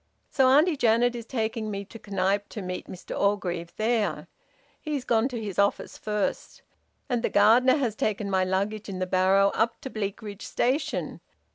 [0.31, 4.27] So Auntie Janet is taking me to Knype to meet Mr Orgreave there
[4.81, 6.63] he's gone to his office first.
[7.07, 11.21] And the gardener has taken my luggage in the barrow up to Bleakridge Station.